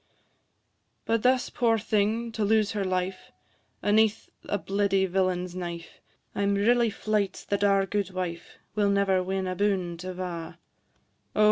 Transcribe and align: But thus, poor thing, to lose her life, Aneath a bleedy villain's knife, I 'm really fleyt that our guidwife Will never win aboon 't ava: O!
But 1.05 1.21
thus, 1.21 1.51
poor 1.51 1.77
thing, 1.77 2.31
to 2.31 2.43
lose 2.43 2.71
her 2.71 2.83
life, 2.83 3.31
Aneath 3.83 4.31
a 4.49 4.57
bleedy 4.57 5.05
villain's 5.05 5.53
knife, 5.55 6.01
I 6.33 6.41
'm 6.41 6.55
really 6.55 6.89
fleyt 6.89 7.45
that 7.49 7.63
our 7.63 7.85
guidwife 7.85 8.57
Will 8.73 8.89
never 8.89 9.21
win 9.21 9.45
aboon 9.45 9.99
't 9.99 10.07
ava: 10.09 10.57
O! 11.35 11.39